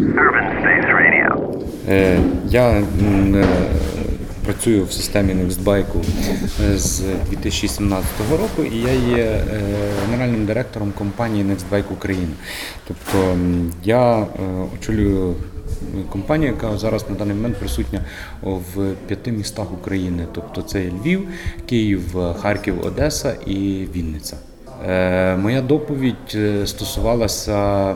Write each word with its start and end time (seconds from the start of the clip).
Urban 0.00 0.46
Space 0.60 0.88
Radio. 0.88 1.60
Е, 1.88 2.20
Я 2.48 2.70
е, 2.70 2.84
працюю 4.44 4.84
в 4.84 4.92
системі 4.92 5.32
Nextbike 5.32 5.84
е, 6.64 6.78
з 6.78 7.00
2017 7.30 8.10
року 8.30 8.62
і 8.72 8.76
я 8.76 8.92
є 8.92 9.24
е, 9.24 9.42
генеральним 10.06 10.46
директором 10.46 10.92
компанії 10.92 11.44
Nextbike 11.44 11.92
Україна. 11.92 12.32
Тобто 12.88 13.36
я 13.84 14.18
е, 14.18 14.26
очолюю 14.74 15.34
компанію, 16.12 16.52
яка 16.52 16.78
зараз 16.78 17.10
на 17.10 17.16
даний 17.16 17.34
момент 17.34 17.56
присутня 17.58 18.00
в 18.42 18.92
п'яти 19.06 19.32
містах 19.32 19.72
України. 19.72 20.26
Тобто 20.32 20.62
це 20.62 20.84
Львів, 21.02 21.28
Київ, 21.66 22.16
Харків, 22.40 22.86
Одеса 22.86 23.34
і 23.46 23.88
Вінниця. 23.96 24.36
Е, 24.88 25.36
Моя 25.36 25.62
доповідь 25.62 26.34
е, 26.34 26.66
стосувалася 26.66 27.94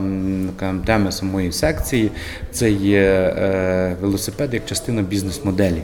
теми 0.85 1.11
самої 1.11 1.51
секції. 1.51 2.11
Це 2.51 2.71
є 2.71 3.01
е, 3.01 3.95
велосипед 4.01 4.53
як 4.53 4.65
частина 4.65 5.01
бізнес-моделі. 5.01 5.81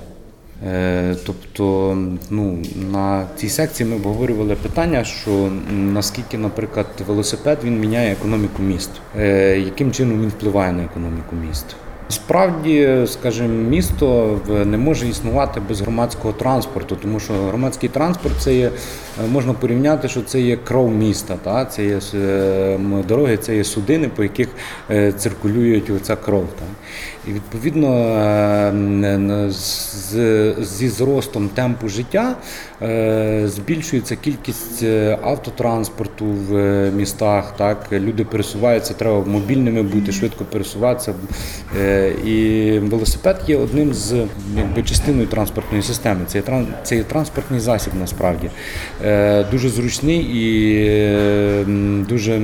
Тобто, 1.25 1.97
ну, 2.29 2.57
на 2.91 3.25
цій 3.35 3.49
секції 3.49 3.89
ми 3.89 3.95
обговорювали 3.95 4.55
питання, 4.55 5.03
що 5.03 5.51
наскільки, 5.71 6.37
наприклад, 6.37 6.85
велосипед 7.07 7.57
він 7.63 7.79
міняє 7.79 8.11
економіку 8.11 8.61
міст, 8.61 8.89
яким 9.55 9.91
чином 9.91 10.21
він 10.21 10.29
впливає 10.29 10.71
на 10.73 10.83
економіку 10.83 11.35
міст. 11.47 11.65
Справді, 12.11 12.97
скажімо, 13.07 13.47
місто 13.47 14.39
не 14.65 14.77
може 14.77 15.07
існувати 15.07 15.61
без 15.69 15.81
громадського 15.81 16.33
транспорту, 16.33 16.95
тому 17.01 17.19
що 17.19 17.33
громадський 17.33 17.89
транспорт 17.89 18.35
це 18.39 18.55
є, 18.55 18.67
е, 18.67 19.27
можна 19.31 19.53
порівняти, 19.53 20.07
що 20.07 20.21
це 20.21 20.41
є 20.41 20.57
кров 20.57 20.91
міста. 20.91 21.37
Та? 21.43 21.65
Це 21.65 21.85
є 21.85 21.99
е, 22.13 22.77
дороги, 23.07 23.37
це 23.37 23.55
є 23.55 23.63
судини, 23.63 24.09
по 24.15 24.23
яких 24.23 24.47
е, 24.89 25.11
циркулюють 25.11 25.89
оця 25.89 26.15
кров. 26.15 26.47
Та? 26.59 26.65
І 27.27 27.31
відповідно 27.33 27.87
е, 27.97 29.47
з, 29.49 30.15
зі 30.61 30.89
зростом 30.89 31.49
темпу 31.49 31.87
життя 31.89 32.35
е, 32.81 33.43
збільшується 33.45 34.15
кількість 34.15 34.83
е, 34.83 35.17
автотранспорту 35.23 36.25
в 36.25 36.55
е, 36.55 36.91
містах. 36.95 37.57
Так? 37.57 37.87
Люди 37.91 38.23
пересуваються, 38.23 38.93
треба 38.93 39.25
мобільними 39.25 39.83
бути, 39.83 40.11
швидко 40.11 40.43
пересуватися. 40.43 41.13
Е, 41.79 42.13
І 42.25 42.79
велосипед 42.79 43.41
є 43.47 43.57
одним 43.57 43.93
з 43.93 44.25
якби, 44.57 44.83
частиною 44.83 45.27
транспортної 45.27 45.83
системи. 45.83 46.19
Це 46.27 46.37
є, 46.37 46.65
це 46.83 46.95
є 46.95 47.03
транспортний 47.03 47.59
засіб 47.59 47.93
насправді. 47.99 48.49
Е, 49.05 49.45
Дуже 49.51 49.69
зручний 49.69 50.17
і 50.17 50.75
е, 50.87 51.65
дуже 52.09 52.41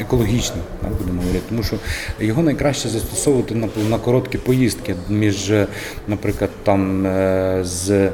екологічний, 0.00 0.62
так 0.80 0.92
будемо 0.92 1.20
говорити. 1.20 1.44
Тому 1.48 1.62
що 1.62 1.76
його 2.20 2.42
найкраще 2.42 2.88
застосовувати 2.88 3.54
на, 3.62 3.88
на 3.90 3.98
короткі 3.98 4.38
поїздки 4.38 4.94
між, 5.08 5.50
е, 5.50 5.66
наприклад, 6.08 6.50
там 6.64 7.06
е, 7.06 7.60
з 7.62 8.10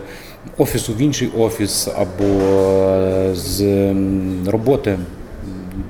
офісу 0.58 0.92
в 0.92 0.98
інший 0.98 1.28
офіс 1.38 1.88
або 1.96 2.24
е, 2.24 3.34
з 3.34 3.62
роботи 4.46 4.98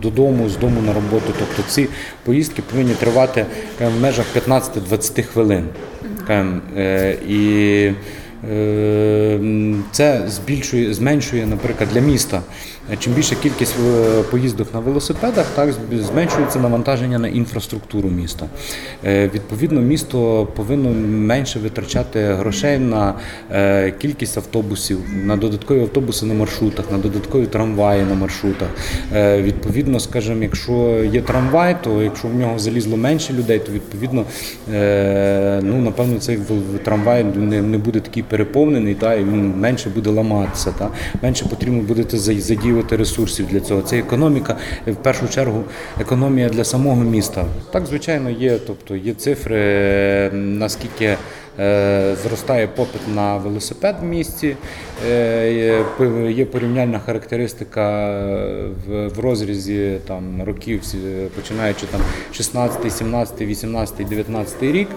додому, 0.02 0.48
з 0.48 0.56
дому 0.56 0.82
на 0.82 0.92
роботу. 0.92 1.32
Тобто 1.38 1.62
ці 1.68 1.88
поїздки 2.24 2.62
повинні 2.62 2.94
тривати 2.94 3.46
в 3.80 4.00
межах 4.00 4.26
15-20 4.48 5.22
хвилин. 5.22 5.64
І 7.28 7.90
це 9.92 10.22
збільшує, 10.28 10.94
зменшує, 10.94 11.46
наприклад, 11.46 11.88
для 11.92 12.00
міста. 12.00 12.42
Е, 12.92 12.96
Чим 12.96 13.12
більша 13.12 13.34
кількість 13.42 13.74
е, 13.86 14.22
поїздок 14.22 14.74
на 14.74 14.80
велосипедах, 14.80 15.46
так 15.54 15.74
зменшується 15.92 16.58
навантаження 16.58 17.18
на 17.18 17.28
інфраструктуру 17.28 18.08
міста. 18.08 18.46
Е, 19.04 19.30
Відповідно, 19.34 19.80
місто 19.80 20.48
повинно 20.56 20.90
менше 21.08 21.58
витрачати 21.58 22.24
грошей 22.24 22.78
на 22.78 23.14
е, 23.52 23.90
кількість 23.90 24.36
автобусів, 24.36 24.98
на 25.24 25.36
додаткові 25.36 25.80
автобуси 25.80 26.26
на 26.26 26.34
маршрутах, 26.34 26.84
на 26.92 26.98
додаткові 26.98 27.46
трамваї 27.46 28.02
на 28.04 28.14
маршрутах. 28.14 28.68
Е, 29.14 29.42
Відповідно, 29.42 30.00
скажімо, 30.00 30.42
якщо 30.42 31.04
є 31.12 31.22
трамвай, 31.22 31.76
то 31.84 32.02
якщо 32.02 32.28
в 32.28 32.34
нього 32.34 32.58
залізло 32.58 32.96
менше 32.96 33.32
людей, 33.32 33.58
то 33.58 33.72
відповідно, 33.72 34.24
е, 34.72 35.60
ну 35.62 35.80
напевно, 35.80 36.18
цей 36.18 36.38
трамвай 36.84 37.24
не 37.24 37.78
буде 37.78 38.00
такий 38.00 38.22
переповнений, 38.30 38.94
та 38.94 39.14
і 39.14 39.24
він 39.24 39.54
менше 39.56 39.88
буде 39.90 40.10
ламатися. 40.10 40.74
Та 40.78 40.88
менше 41.22 41.44
потрібно 41.50 41.82
буде 41.82 42.04
за- 42.18 42.40
задіювати 42.40 42.96
ресурсів 42.96 43.46
для 43.46 43.60
цього. 43.60 43.82
Це 43.82 43.98
економіка, 43.98 44.56
е, 44.88 44.92
в 44.92 44.96
першу 44.96 45.28
чергу, 45.28 45.64
економія 46.00 46.48
для 46.48 46.64
самого 46.64 47.02
міста. 47.04 47.44
Так, 47.72 47.86
звичайно, 47.86 48.30
є, 48.30 48.58
тобто 48.66 48.96
є 48.96 49.14
цифри, 49.14 49.56
е, 49.60 50.30
наскільки. 50.32 51.16
Е, 51.58 52.16
Зростає 52.22 52.66
попит 52.66 53.00
на 53.14 53.36
велосипед 53.36 53.96
в 54.00 54.04
місті. 54.04 54.56
Е, 55.08 55.84
є 56.30 56.44
порівняльна 56.44 56.98
характеристика 56.98 58.10
в, 58.86 59.18
розрізі 59.20 59.98
там, 60.06 60.42
років, 60.42 60.82
починаючи 61.36 61.86
там 61.86 62.00
16, 62.32 62.92
17, 62.92 63.40
18, 63.40 64.08
19 64.08 64.62
рік. 64.62 64.88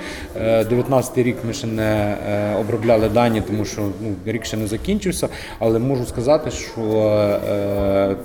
Е, 0.42 0.64
19 0.66 1.18
рік 1.18 1.36
ми 1.48 1.54
ще 1.54 1.68
не 1.68 2.18
е, 2.30 2.56
обробляли 2.56 3.10
дані, 3.10 3.42
тому 3.48 3.66
що 3.66 3.82
ну, 3.82 4.16
рік 4.26 4.46
ще 4.46 4.58
не 4.58 4.68
закінчився, 4.68 5.28
але 5.60 5.80
можу 5.80 6.06
сказати, 6.06 6.52
що 6.52 6.82
е, 6.82 8.16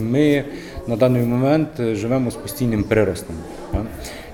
ми 0.00 0.44
на 0.86 0.96
даний 0.96 1.22
момент 1.22 1.68
живемо 1.78 2.30
з 2.30 2.34
постійним 2.34 2.84
приростом. 2.84 3.36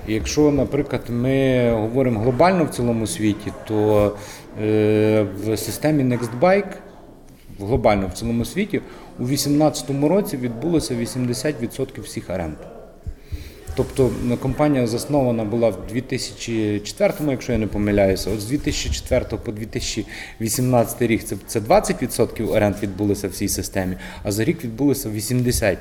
Якщо, 0.07 0.51
наприклад, 0.51 1.01
ми 1.09 1.69
говоримо 1.71 2.19
глобально 2.19 2.65
в 2.65 2.69
цілому 2.69 3.07
світі, 3.07 3.53
то 3.67 4.11
е, 4.61 5.25
в 5.45 5.57
системі 5.57 6.03
NextBike 6.03 6.73
глобально 7.59 8.07
в 8.07 8.13
цілому 8.13 8.45
світі 8.45 8.81
у 9.19 9.23
2018 9.23 9.89
році 10.03 10.37
відбулося 10.37 10.95
80% 10.95 12.01
всіх 12.01 12.29
аренд. 12.29 12.55
Тобто 13.75 14.09
компанія 14.41 14.87
заснована 14.87 15.43
була 15.43 15.69
в 15.69 15.87
2004, 15.87 17.13
якщо 17.27 17.51
я 17.51 17.57
не 17.57 17.67
помиляюся. 17.67 18.31
От 18.31 18.41
з 18.41 18.45
2004 18.45 19.25
по 19.45 19.51
2018 19.51 21.01
рік 21.01 21.23
це, 21.23 21.35
це 21.47 21.59
20% 21.59 22.51
оренд 22.51 22.75
відбулося 22.83 23.27
в 23.27 23.31
цій 23.31 23.47
системі, 23.47 23.97
а 24.23 24.31
за 24.31 24.43
рік 24.43 24.63
відбулося 24.63 25.09
80%. 25.09 25.77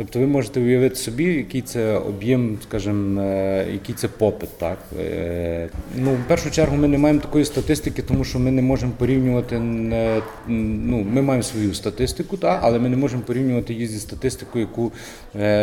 Тобто 0.00 0.18
ви 0.18 0.26
можете 0.26 0.60
уявити 0.60 0.94
собі, 0.94 1.24
який 1.24 1.60
це 1.60 1.94
об'єм, 1.94 2.58
скажімо, 2.62 3.20
е, 3.20 3.66
який 3.72 3.94
це 3.94 4.08
попит. 4.08 4.58
Так? 4.58 4.78
Е, 5.00 5.68
Ну, 5.96 6.12
в 6.12 6.28
першу 6.28 6.50
чергу 6.50 6.76
ми 6.76 6.88
не 6.88 6.98
маємо 6.98 7.20
такої 7.20 7.44
статистики, 7.44 8.02
тому 8.02 8.24
що 8.24 8.38
ми 8.38 8.50
не 8.50 8.62
можемо 8.62 8.92
порівнювати. 8.98 9.56
е, 9.56 10.22
Ну, 10.48 11.06
ми 11.12 11.22
маємо 11.22 11.42
свою 11.42 11.74
статистику, 11.74 12.36
так? 12.36 12.60
але 12.62 12.78
ми 12.78 12.88
не 12.88 12.96
можемо 12.96 13.22
порівнювати 13.22 13.72
її 13.72 13.86
зі 13.86 13.98
статистикою, 13.98 14.66
яку 14.70 14.92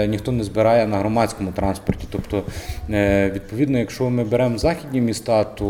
ніхто 0.08 0.32
не 0.32 0.44
збирає 0.44 0.88
на 0.88 0.98
громадському 0.98 1.52
транспорті. 1.52 2.08
Тобто, 2.12 2.44
відповідно, 3.34 3.80
якщо 3.80 4.10
ми 4.10 4.24
беремо 4.24 4.58
західні 4.58 5.02
міста, 5.02 5.44
то 5.44 5.66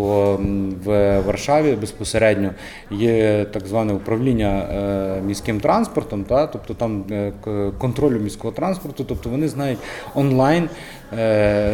в 0.86 1.20
Варшаві 1.20 1.72
безпосередньо 1.72 2.52
є 2.92 3.46
так 3.46 3.68
зване 3.68 3.94
управління 3.94 4.68
міським 5.26 5.60
транспортом, 5.60 6.24
та? 6.24 6.48
тобто 6.48 6.74
там 6.74 7.04
контролю 7.78 8.20
міського 8.20 8.56
транспорту, 8.57 9.03
тобто 9.03 9.29
вони 9.29 9.47
знають 9.47 9.79
онлайн, 10.16 10.69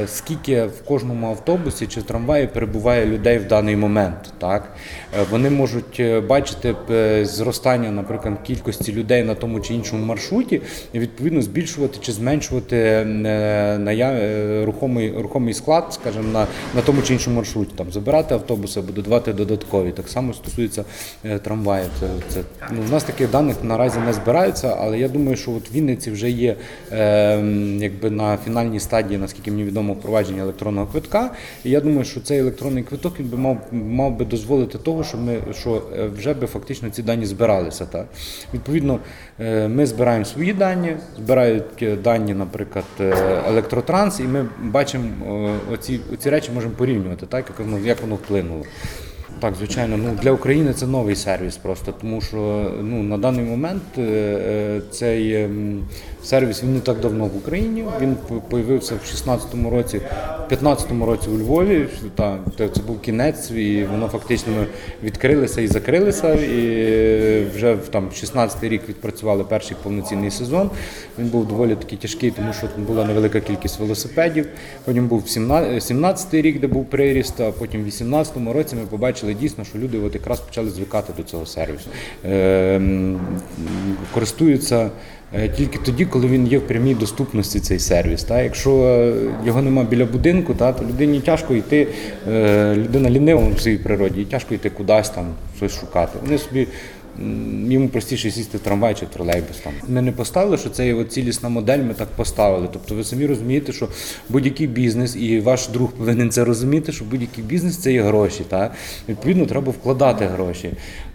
скільки 0.07 0.63
в 0.63 0.83
кожному 0.85 1.27
автобусі 1.27 1.87
чи 1.87 2.01
трамваї 2.01 2.47
перебуває 2.47 3.05
людей 3.05 3.37
в 3.37 3.47
даний 3.47 3.75
момент. 3.75 4.33
Так? 4.37 4.75
Е, 5.19 5.25
Вони 5.31 5.49
можуть 5.49 5.99
е, 5.99 6.21
бачити 6.21 6.75
е, 6.91 7.25
зростання, 7.25 7.91
наприклад, 7.91 8.33
кількості 8.43 8.93
людей 8.93 9.23
на 9.23 9.35
тому 9.35 9.59
чи 9.59 9.73
іншому 9.73 10.05
маршруті, 10.05 10.61
і 10.93 10.99
відповідно 10.99 11.41
збільшувати 11.41 11.97
чи 12.01 12.11
зменшувати 12.11 12.77
е, 12.77 13.05
е, 13.87 14.65
рухомий, 14.65 15.13
рухомий 15.17 15.53
склад, 15.53 15.85
скажімо, 15.93 16.27
на, 16.33 16.47
на 16.75 16.81
тому 16.81 17.01
чи 17.01 17.13
іншому 17.13 17.35
маршруті. 17.35 17.71
Там 17.75 17.91
забирати 17.91 18.33
автобуси 18.33 18.79
або 18.79 18.91
додавати 18.91 19.33
додаткові. 19.33 19.91
Так 19.91 20.09
само 20.09 20.33
стосується 20.33 20.85
е, 21.25 21.39
трамваїв. 21.39 21.89
Це, 21.99 22.07
це, 22.29 22.39
ну, 22.71 22.81
у 22.87 22.91
нас 22.91 23.03
таких 23.03 23.31
даних 23.31 23.55
наразі 23.63 23.99
не 24.05 24.13
збираються, 24.13 24.77
але 24.79 24.99
я 24.99 25.07
думаю, 25.07 25.37
що 25.37 25.51
от 25.51 25.71
в 25.71 25.73
Вінниці 25.73 26.11
вже 26.11 26.29
є 26.29 26.55
е, 26.91 27.37
якби 27.79 28.09
на 28.09 28.37
фінальній 28.37 28.79
стадії, 28.79 29.19
наскільки 29.23 29.51
мені 29.51 29.63
відомо, 29.63 29.93
впровадження 29.93 30.41
електронного 30.41 30.87
квитка. 30.87 31.31
І 31.63 31.69
я 31.69 31.81
думаю, 31.81 32.05
що 32.05 32.21
цей 32.21 32.39
електронний 32.39 32.83
квиток 32.83 33.19
він 33.19 33.27
би 33.27 33.37
мав, 33.37 33.57
мав 33.71 34.17
би 34.17 34.25
дозволити 34.25 34.77
того, 34.77 35.03
що 35.03 35.17
ми 35.17 35.37
що 35.51 35.81
е, 35.97 36.07
вже 36.07 36.33
би 36.33 36.47
фактично 36.47 36.89
ці 36.89 37.03
дані 37.03 37.25
збиралися. 37.25 37.85
Так? 37.85 38.05
Відповідно, 38.53 38.99
е, 39.39 39.67
ми 39.67 39.85
збираємо 39.85 40.25
свої 40.25 40.53
дані, 40.53 40.95
збирають 41.17 41.81
е, 41.81 41.95
дані, 41.95 42.33
наприклад, 42.33 42.85
електротранс, 43.47 44.19
і 44.19 44.23
ми 44.23 44.45
бачимо 44.61 45.05
оці, 45.71 45.99
оці 46.13 46.29
речі 46.29 46.51
можемо 46.51 46.73
порівнювати, 46.73 47.25
так, 47.25 47.45
як 47.49 47.67
воно, 47.67 47.85
як 47.85 48.01
воно 48.01 48.15
вплинуло. 48.15 48.63
Так, 49.39 49.55
звичайно, 49.55 49.97
ну 49.97 50.17
для 50.21 50.31
України 50.31 50.73
це 50.73 50.87
новий 50.87 51.15
сервіс 51.15 51.57
просто, 51.57 51.93
тому 52.01 52.21
що 52.21 52.71
ну 52.81 53.03
на 53.03 53.17
даний 53.17 53.45
момент 53.45 53.83
е, 53.97 54.01
е, 54.01 54.81
цей 54.91 55.43
ем, 55.43 55.83
сервіс 56.23 56.63
він 56.63 56.73
не 56.73 56.79
так 56.79 56.99
давно 56.99 57.25
в 57.25 57.37
Україні. 57.37 57.85
Він 58.01 58.15
появився 58.49 58.95
в 58.95 59.15
16-му 59.15 59.69
році, 59.69 60.01
в 60.49 60.53
15-му 60.53 61.05
році 61.05 61.29
у 61.29 61.37
Львові. 61.37 61.87
Та 62.15 62.39
це 62.57 62.81
був 62.87 63.01
кінець, 63.01 63.51
і 63.51 63.87
воно 63.91 64.07
фактично 64.07 64.53
ми 64.53 64.67
відкрилися 65.03 65.61
і 65.61 65.67
закрилися. 65.67 66.33
І 66.33 66.59
е, 66.65 67.45
вже 67.55 67.73
в 67.73 67.87
там 67.87 68.09
16-й 68.09 68.69
рік 68.69 68.89
відпрацювали 68.89 69.43
перший 69.43 69.77
повноцінний 69.83 70.31
сезон. 70.31 70.69
Він 71.19 71.27
був 71.27 71.47
доволі 71.47 71.75
такий 71.75 71.97
тяжкий, 71.97 72.31
тому 72.31 72.53
що 72.53 72.67
там 72.67 72.83
була 72.83 73.05
невелика 73.05 73.39
кількість 73.39 73.79
велосипедів. 73.79 74.47
Потім 74.85 75.07
був 75.07 75.23
17-й 75.23 76.41
рік, 76.41 76.59
де 76.59 76.67
був 76.67 76.85
приріст, 76.85 77.41
а 77.41 77.51
потім 77.51 77.83
в 77.83 77.87
18-му 77.87 78.53
році 78.53 78.75
ми 78.75 78.81
побачили 78.89 79.12
дійсно, 79.21 79.63
що 79.63 79.79
люди 79.79 79.99
от 79.99 80.13
якраз 80.15 80.39
почали 80.39 80.69
звикати 80.69 81.13
до 81.17 81.23
цього 81.23 81.45
сервісу. 81.45 81.89
Ем, 82.25 83.19
Користуються 84.13 84.89
е, 85.35 85.49
тільки 85.49 85.79
тоді, 85.85 86.05
коли 86.05 86.27
він 86.27 86.47
є 86.47 86.57
в 86.57 86.67
прямій 86.67 86.95
доступності 86.95 87.59
цей 87.59 87.79
сервіс. 87.79 88.23
Та? 88.23 88.41
Якщо 88.41 88.83
е, 88.83 89.13
його 89.45 89.61
нема 89.61 89.83
біля 89.83 90.05
будинку, 90.05 90.53
та, 90.53 90.73
то 90.73 90.85
людині 90.85 91.19
тяжко 91.19 91.55
йти, 91.55 91.87
е, 92.31 92.75
людина 92.75 93.09
лінива 93.09 93.49
в 93.55 93.61
своїй 93.61 93.77
природі, 93.77 94.21
і 94.21 94.25
тяжко 94.25 94.53
йти 94.53 94.69
кудись 94.69 95.09
там 95.09 95.25
щось 95.57 95.79
шукати. 95.79 96.19
Вони 96.21 96.37
собі 96.37 96.67
йому 97.67 97.89
простіше 97.89 98.31
сісти 98.31 98.57
трамвай 98.57 98.93
чи 98.95 99.05
тролейбус. 99.05 99.57
Там. 99.57 99.73
Ми 99.87 100.01
не 100.01 100.11
поставили, 100.11 100.57
що 100.57 100.69
це 100.69 100.93
от 100.93 101.11
цілісна 101.11 101.49
модель, 101.49 101.79
ми 101.79 101.93
так 101.93 102.07
поставили. 102.07 102.67
Тобто 102.73 102.95
ви 102.95 103.03
самі 103.03 103.25
розумієте, 103.25 103.73
що 103.73 103.87
будь-який 104.29 104.67
бізнес, 104.67 105.15
і 105.15 105.39
ваш 105.39 105.67
друг 105.67 105.91
повинен 105.91 106.29
це 106.29 106.43
розуміти, 106.45 106.91
що 106.91 107.05
будь-який 107.05 107.43
бізнес 107.43 107.77
це 107.77 107.93
є 107.93 108.01
гроші. 108.01 108.43
Та? 108.49 108.71
Відповідно, 109.09 109.45
треба 109.45 109.71
вкладати 109.71 110.25
гроші. 110.25 110.69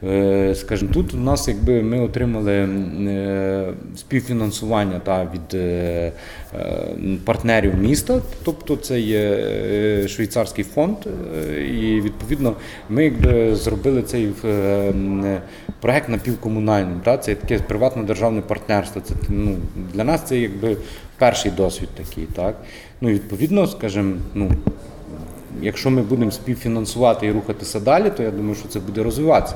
Е, 0.04 0.54
Скажімо, 0.54 0.90
тут 0.94 1.14
у 1.14 1.16
нас 1.16 1.48
якби 1.48 1.82
ми 1.82 2.00
отримали 2.00 2.52
е, 2.52 3.66
співфінансування 3.96 4.98
та, 5.04 5.24
від 5.24 5.54
е, 5.54 6.12
партнерів 7.24 7.74
міста, 7.74 8.20
тобто 8.44 8.76
це 8.76 9.00
є 9.00 10.08
швейцарський 10.08 10.64
фонд, 10.64 10.96
і 11.70 12.00
відповідно 12.00 12.54
ми 12.88 13.04
якби 13.04 13.56
зробили 13.56 14.02
цей 14.02 14.28
м, 14.44 15.38
проект 15.88 16.08
напівкомунальним. 16.08 17.00
Та? 17.04 17.18
Це 17.18 17.34
таке 17.34 17.58
приватно-державне 17.58 18.40
партнерство. 18.40 19.02
Це 19.04 19.14
ну, 19.28 19.56
для 19.94 20.04
нас 20.04 20.22
це 20.22 20.38
якби 20.38 20.76
перший 21.18 21.50
досвід 21.50 21.88
такий. 21.94 22.24
Так? 22.24 22.56
Ну, 23.00 23.08
відповідно, 23.08 23.66
скажімо, 23.66 24.16
ну, 24.34 24.50
якщо 25.62 25.90
ми 25.90 26.02
будемо 26.02 26.30
співфінансувати 26.30 27.26
і 27.26 27.32
рухатися 27.32 27.80
далі, 27.80 28.10
то 28.16 28.22
я 28.22 28.30
думаю, 28.30 28.54
що 28.54 28.68
це 28.68 28.80
буде 28.80 29.02
розвиватися. 29.02 29.54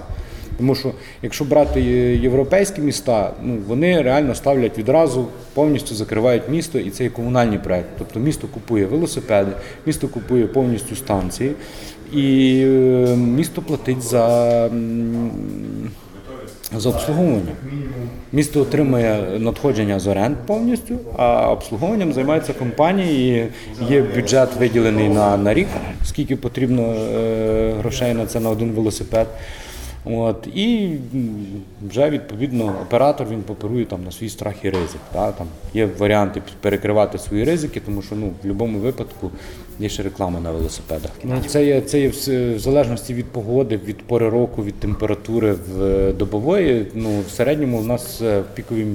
Тому 0.59 0.75
що 0.75 0.93
якщо 1.23 1.45
брати 1.45 1.81
європейські 2.23 2.81
міста, 2.81 3.33
ну 3.43 3.59
вони 3.67 4.03
реально 4.03 4.35
ставлять 4.35 4.79
відразу, 4.79 5.27
повністю 5.55 5.95
закривають 5.95 6.49
місто, 6.49 6.79
і 6.79 6.91
це 6.91 7.05
є 7.05 7.11
комунальний 7.11 7.59
проект. 7.59 7.89
Тобто 7.99 8.21
місто 8.21 8.47
купує 8.55 8.87
велосипеди, 8.87 9.53
місто 9.87 10.09
купує 10.09 10.47
повністю 10.47 10.97
станції, 10.97 11.53
і 12.13 12.59
е, 12.65 13.17
місто 13.17 13.63
платить 13.63 14.03
за, 14.03 14.71
за 16.77 16.89
обслуговування. 16.89 17.53
Місто 18.33 18.61
отримує 18.61 19.39
надходження 19.39 19.99
з 19.99 20.07
оренд 20.07 20.37
повністю, 20.47 20.99
а 21.17 21.53
обслуговуванням 21.53 22.13
займаються 22.13 22.53
компанії. 22.53 23.49
І 23.81 23.93
Є 23.93 24.03
бюджет 24.03 24.57
виділений 24.59 25.09
на, 25.09 25.37
на 25.37 25.55
рік, 25.55 25.69
скільки 26.05 26.37
потрібно 26.37 26.83
е, 26.83 27.75
грошей 27.79 28.15
на 28.15 28.27
це 28.27 28.41
на 28.41 28.51
один 28.51 28.71
велосипед. 28.71 29.27
От, 30.05 30.47
і 30.47 30.97
вже 31.89 32.11
відповідно 32.11 32.75
оператор 32.83 33.27
він 33.31 33.43
оперує 33.49 33.85
там 33.85 34.05
на 34.05 34.11
свій 34.11 34.29
страх 34.29 34.55
і 34.63 34.71
ризик. 34.71 35.01
Та, 35.13 35.33
там 35.33 35.47
є 35.75 35.89
варіанти 35.99 36.43
перекривати 36.61 37.19
свої 37.19 37.45
ризики, 37.45 37.81
тому 37.81 38.03
що 38.03 38.17
ну, 38.17 38.27
в 38.27 38.33
будь-якому 38.43 38.79
випадку 38.79 39.31
ще 39.89 40.03
реклама 40.03 40.41
на 40.41 40.51
велосипедах. 40.51 41.11
Ну, 41.25 41.43
це 41.47 41.67
є, 41.67 41.81
це 41.81 42.01
є 42.01 42.09
в, 42.09 42.59
залежності 42.59 43.15
від 43.15 43.27
погоди, 43.27 43.81
від 43.85 44.03
пори 44.03 44.29
року, 44.29 44.65
від 44.65 44.75
температури 44.75 45.53
в 45.53 45.83
е, 45.83 46.13
добової. 46.13 46.87
Ну, 46.95 47.21
в 47.29 47.31
середньому 47.31 47.79
в 47.79 47.87
нас 47.87 48.21
е, 48.23 48.41
в 48.41 48.55
пікові 48.55 48.87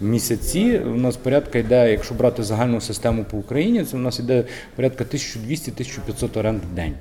місяці 0.00 0.80
у 0.86 0.96
нас 0.96 1.16
порядка 1.16 1.58
йде, 1.58 1.90
якщо 1.90 2.14
брати 2.14 2.42
загальну 2.42 2.80
систему 2.80 3.24
по 3.30 3.36
Україні, 3.36 3.84
це 3.84 3.96
у 3.96 4.00
нас 4.00 4.18
йде 4.18 4.44
порядка 4.76 5.04
1200-1500 5.04 6.38
оренд 6.38 6.60
в 6.72 6.74
день. 6.74 6.94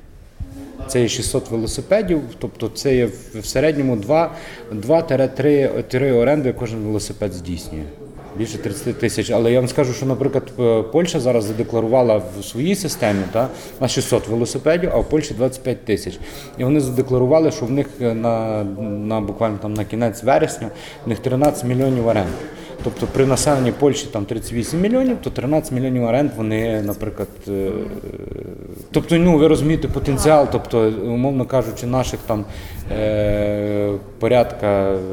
Це 0.88 1.02
є 1.02 1.08
600 1.08 1.52
велосипедів, 1.52 2.22
тобто 2.40 2.70
це 2.70 2.96
є 2.96 3.10
в 3.34 3.46
середньому 3.46 3.96
2-3 4.72 6.14
оренди 6.16 6.54
кожен 6.54 6.80
велосипед 6.80 7.34
здійснює. 7.34 7.84
Більше 8.38 8.58
30 8.58 9.00
тисяч. 9.00 9.30
Але 9.30 9.52
я 9.52 9.60
вам 9.60 9.68
скажу, 9.68 9.94
що, 9.94 10.06
наприклад, 10.06 10.44
е, 10.60 10.82
Польща 10.82 11.20
зараз 11.20 11.44
задекларувала 11.44 12.22
в 12.40 12.44
своїй 12.44 12.76
системі 12.76 13.24
та, 13.32 13.48
на 13.82 13.88
600 13.88 14.28
велосипедів, 14.28 14.90
а 14.94 14.98
в 14.98 15.10
Польщі 15.10 15.34
25 15.34 15.86
тисяч. 15.86 16.20
І 16.58 16.64
вони 16.64 16.80
задекларували, 16.80 17.52
що 17.52 17.66
в 17.66 17.72
них 17.72 17.88
е, 18.02 18.14
на, 18.14 18.64
на 18.84 19.22
буквально 19.22 19.58
там 19.62 19.74
на 19.74 19.86
кінець 19.86 20.24
вересня 20.24 20.70
в 21.06 21.10
них 21.10 21.20
13 21.20 21.64
мільйонів 21.64 22.08
оренди. 22.08 22.32
Тобто 22.84 23.08
при 23.08 23.26
населенні 23.26 23.72
Польщі 23.72 24.08
там 24.12 24.26
38 24.26 24.82
мільйонів, 24.82 25.18
то 25.24 25.30
13 25.30 25.72
мільйонів 25.72 26.04
оренд 26.04 26.32
вони, 26.38 26.82
наприклад, 26.82 27.28
е, 27.48 27.72
тобто, 28.96 29.18
ну 29.18 29.38
ви 29.38 29.48
розумієте 29.48 29.88
потенціал, 29.88 30.48
тобто, 30.52 30.90
умовно 30.90 31.46
кажучи, 31.46 31.86
наших 31.86 32.20
там 32.28 32.46
е, 32.92 33.92
порядка 34.20 34.68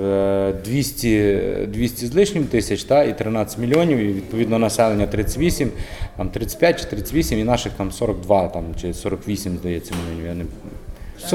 е, 0.05 0.53
200, 0.65 1.39
200 1.69 2.07
з 2.07 2.15
лишнім 2.15 2.45
тисяч, 2.45 2.85
та, 2.85 3.05
і 3.05 3.19
13 3.19 3.59
мільйонів, 3.59 3.99
і 3.99 4.07
відповідно 4.07 4.59
населення 4.59 5.07
38, 5.07 5.71
там 6.17 6.29
35 6.29 6.81
чи 6.81 6.87
38, 6.87 7.39
і 7.39 7.45
наших 7.45 7.73
там 7.73 7.93
42 7.93 8.49
там, 8.49 8.65
чи 8.81 8.95
48, 8.95 9.59
здається, 9.61 9.95
мільйонів. 10.17 10.27
Я 10.27 10.35
не... 10.35 10.45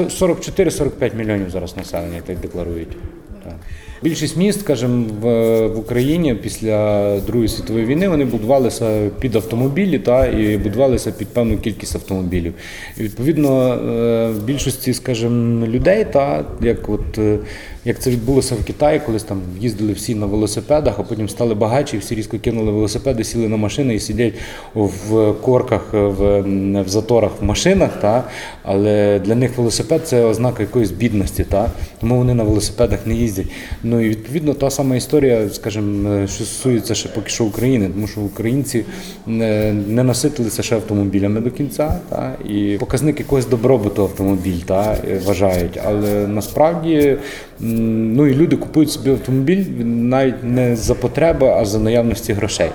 44-45 0.08 1.16
мільйонів 1.16 1.50
зараз 1.50 1.76
населення 1.76 2.20
так 2.26 2.38
декларують. 2.38 2.96
Так. 3.44 3.54
Більшість 4.02 4.36
міст, 4.36 4.60
скажімо, 4.60 5.04
в, 5.20 5.66
Україні 5.66 6.34
після 6.34 7.20
Другої 7.20 7.48
світової 7.48 7.86
війни 7.86 8.08
вони 8.08 8.24
будувалися 8.24 9.10
під 9.20 9.36
автомобілі 9.36 9.98
та, 9.98 10.26
і 10.26 10.56
будувалися 10.56 11.12
під 11.12 11.28
певну 11.28 11.58
кількість 11.58 11.94
автомобілів. 11.94 12.54
І 12.98 13.02
відповідно 13.02 13.74
е, 13.74 14.32
більшості, 14.44 14.94
скажімо, 14.94 15.66
людей, 15.66 16.06
та, 16.12 16.44
як, 16.60 16.88
от, 16.88 17.18
е, 17.18 17.38
як 17.84 17.98
це 17.98 18.10
відбулося 18.10 18.54
в 18.54 18.64
Китаї, 18.64 19.00
колись 19.06 19.22
там 19.22 19.40
їздили 19.60 19.92
всі 19.92 20.14
на 20.14 20.26
велосипедах, 20.26 20.94
а 20.98 21.02
потім 21.02 21.28
стали 21.28 21.54
багатші, 21.54 21.96
і 21.96 22.00
всі 22.00 22.14
різко 22.14 22.38
кинули 22.38 22.72
велосипеди, 22.72 23.24
сіли 23.24 23.48
на 23.48 23.56
машини 23.56 23.94
і 23.94 24.00
сидять 24.00 24.34
в 24.74 25.32
корках, 25.32 25.92
в, 25.92 26.40
в 26.82 26.88
заторах 26.88 27.30
в 27.40 27.44
машинах. 27.44 27.90
Та, 28.00 28.24
але 28.62 29.18
для 29.18 29.34
них 29.34 29.58
велосипед 29.58 30.08
це 30.08 30.24
ознака 30.24 30.62
якоїсь 30.62 30.90
бідності, 30.90 31.44
та, 31.44 31.70
тому 32.00 32.16
вони 32.16 32.34
на 32.34 32.42
велосипедах 32.42 33.06
не 33.06 33.14
їздять. 33.14 33.46
Ну 33.90 34.00
і 34.00 34.08
відповідно 34.08 34.54
та 34.54 34.70
сама 34.70 34.96
історія, 34.96 35.48
скажімо, 35.48 36.26
що 36.26 36.44
стосується 36.44 36.94
ще 36.94 37.08
поки 37.08 37.30
що 37.30 37.44
України, 37.44 37.90
тому 37.94 38.06
що 38.06 38.20
українці 38.20 38.84
не, 39.26 39.72
не 39.72 40.02
наситилися 40.02 40.62
ще 40.62 40.74
автомобілями 40.74 41.40
до 41.40 41.50
кінця, 41.50 42.00
та, 42.08 42.32
і 42.48 42.76
показник 42.80 43.18
якогось 43.18 43.46
добробуту 43.46 44.02
автомобіль 44.02 44.58
та, 44.66 44.96
е, 45.08 45.20
вважають. 45.24 45.80
Але 45.84 46.26
насправді 46.26 47.16
ну, 47.60 48.26
і 48.26 48.34
люди 48.34 48.56
купують 48.56 48.90
собі 48.90 49.10
автомобіль 49.10 49.64
навіть 49.84 50.44
не 50.44 50.76
за 50.76 50.94
потреби, 50.94 51.46
а 51.46 51.64
за 51.64 51.78
наявності 51.78 52.32
грошей. 52.32 52.70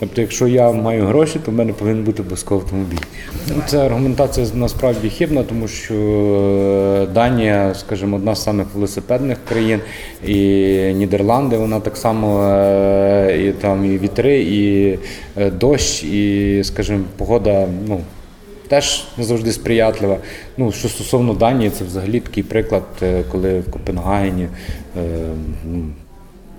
Тобто, 0.00 0.20
якщо 0.20 0.48
я 0.48 0.72
маю 0.72 1.06
гроші, 1.06 1.38
то 1.44 1.50
в 1.50 1.54
мене 1.54 1.72
повинен 1.72 2.04
бути 2.04 2.22
обов'язково 2.22 2.60
автомобіль. 2.60 2.98
Ну, 3.48 3.62
Ця 3.66 3.86
аргументація 3.86 4.46
насправді 4.54 5.10
хибна, 5.10 5.42
тому 5.42 5.68
що 5.68 5.94
е, 5.94 7.06
Данія, 7.14 7.74
скажімо, 7.74 8.16
одна 8.16 8.34
з 8.34 8.42
самих 8.42 8.66
велосипедних 8.74 9.38
країн, 9.48 9.80
і 10.26 10.34
Нідерланди, 10.94 11.56
вона 11.56 11.80
так 11.80 11.96
само 11.96 12.42
е, 12.42 13.46
і 13.48 13.52
там 13.52 13.84
і 13.84 13.98
вітри, 13.98 14.42
і 14.42 14.98
е, 15.36 15.50
дощ, 15.50 16.04
і, 16.04 16.60
скажімо, 16.64 17.04
погода. 17.16 17.68
ну, 17.88 18.00
Теж 18.68 19.04
не 19.18 19.24
завжди 19.24 19.52
сприятлива. 19.52 20.16
Ну, 20.56 20.72
що 20.72 20.88
стосовно 20.88 21.34
Данії, 21.34 21.70
це 21.70 21.84
взагалі 21.84 22.20
такий 22.20 22.42
приклад, 22.42 22.82
коли 23.30 23.60
в 23.60 23.70
Копенгагені 23.70 24.48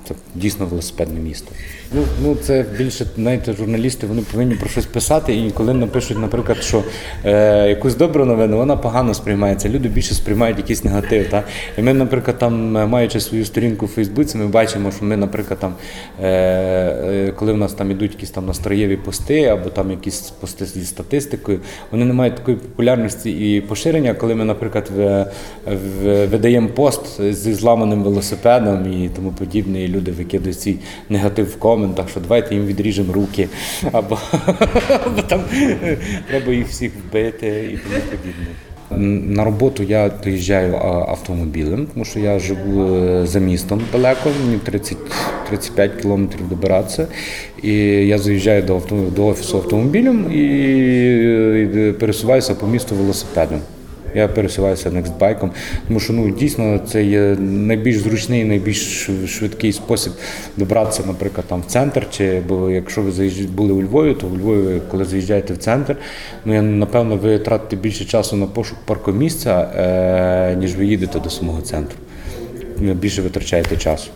це 0.07 0.15
дійсно 0.35 0.65
велосипедне 0.65 1.19
місто. 1.19 1.51
Ну, 1.93 2.03
ну 2.23 2.35
це 2.35 2.65
більше 2.77 3.05
знаєте, 3.15 3.53
журналісти 3.53 4.07
вони 4.07 4.21
повинні 4.21 4.55
про 4.55 4.69
щось 4.69 4.85
писати. 4.85 5.35
І 5.35 5.51
коли 5.51 5.73
напишуть, 5.73 6.19
наприклад, 6.19 6.57
що 6.63 6.83
е, 7.25 7.69
якусь 7.69 7.95
добру 7.95 8.25
новину, 8.25 8.57
вона 8.57 8.77
погано 8.77 9.13
сприймається. 9.13 9.69
Люди 9.69 9.89
більше 9.89 10.13
сприймають 10.13 10.57
якийсь 10.57 10.83
негатив. 10.83 11.29
Та? 11.29 11.43
І 11.77 11.81
ми, 11.81 11.93
наприклад, 11.93 12.37
там, 12.37 12.77
е, 12.77 12.85
маючи 12.85 13.19
свою 13.19 13.45
сторінку 13.45 13.85
в 13.85 13.89
Фейсбуці, 13.89 14.37
ми 14.37 14.47
бачимо, 14.47 14.91
що 14.91 15.05
ми, 15.05 15.17
наприклад, 15.17 15.59
там, 15.59 15.73
е, 16.21 16.27
е, 16.27 17.33
коли 17.35 17.53
в 17.53 17.57
нас 17.57 17.73
там 17.73 17.91
ідуть 17.91 18.11
якісь 18.11 18.29
там 18.29 18.45
настроєві 18.45 18.97
пости 18.97 19.43
або 19.43 19.69
там 19.69 19.91
якісь 19.91 20.19
пости 20.21 20.65
зі 20.65 20.85
статистикою, 20.85 21.59
вони 21.91 22.05
не 22.05 22.13
мають 22.13 22.35
такої 22.35 22.57
популярності 22.57 23.55
і 23.55 23.61
поширення, 23.61 24.13
коли 24.13 24.35
ми, 24.35 24.45
наприклад, 24.45 24.91
в, 24.95 25.25
в, 25.65 26.25
видаємо 26.25 26.67
пост 26.67 27.21
зі 27.33 27.53
зламаним 27.53 28.03
велосипедом 28.03 28.93
і 28.93 29.09
тому 29.15 29.31
подібне, 29.31 29.83
і 29.83 29.87
люди 29.97 30.11
викидують 30.11 30.59
свій 30.59 30.75
негатив 31.09 31.45
в 31.45 31.55
коментах, 31.55 32.09
що 32.09 32.19
давайте 32.19 32.55
їм 32.55 32.65
відріжемо 32.65 33.13
руки, 33.13 33.47
або, 33.91 34.19
або 35.05 35.21
там 35.21 35.41
треба 36.29 36.53
їх 36.53 36.67
всіх 36.67 36.91
вбити 36.95 37.47
і 37.73 37.77
тому 37.77 38.01
подібне. 38.11 38.47
На 39.35 39.43
роботу 39.43 39.83
я 39.83 40.09
приїжджаю 40.09 40.75
автомобілем, 41.09 41.87
тому 41.93 42.05
що 42.05 42.19
я 42.19 42.39
живу 42.39 42.95
е, 42.95 43.27
за 43.27 43.39
містом 43.39 43.81
далеко, 43.91 44.29
мені 44.45 44.57
30, 44.57 44.97
35 45.49 45.91
кілометрів 46.01 46.49
добиратися. 46.49 47.07
І 47.63 47.73
я 48.07 48.17
заїжджаю 48.17 48.61
до, 48.61 48.81
до 49.15 49.27
офісу 49.27 49.57
автомобілем 49.57 50.31
і, 50.31 50.41
е, 51.77 51.93
пересуваюся 51.99 52.55
по 52.55 52.67
місту 52.67 52.95
велосипедом. 52.95 53.61
Я 54.17 54.27
пересуваюся 54.27 54.91
некстбайком, 54.91 55.51
тому 55.88 56.00
що 56.00 56.13
ну 56.13 56.29
дійсно 56.29 56.79
це 56.79 57.03
є 57.03 57.19
найбільш 57.39 57.97
зручний, 57.97 58.45
найбільш 58.45 59.09
швидкий 59.27 59.74
спосіб 59.74 60.13
добратися, 60.57 61.03
наприклад, 61.07 61.45
там 61.50 61.62
в 61.62 61.65
центр. 61.65 62.07
Чи 62.12 62.41
бо 62.47 62.69
якщо 62.69 63.01
ви 63.01 63.12
заїжджаєте 63.12 63.53
були 63.53 63.74
у 63.74 63.81
Львові, 63.81 64.13
то 64.13 64.27
у 64.27 64.38
Львові, 64.38 64.81
коли 64.91 65.05
заїжджаєте 65.05 65.53
в 65.53 65.57
центр, 65.57 65.95
ну 66.45 66.53
я 66.53 66.62
напевно 66.62 67.15
ви 67.15 67.39
тратите 67.39 67.75
більше 67.75 68.05
часу 68.05 68.36
на 68.36 68.45
пошук 68.45 68.77
паркомісця, 68.86 69.69
е, 69.75 70.55
ніж 70.55 70.75
ви 70.75 70.86
їдете 70.86 71.19
до 71.19 71.29
самого 71.29 71.62
центру. 71.62 71.97
Більше 72.77 73.21
витрачаєте 73.21 73.77
часу. 73.77 74.12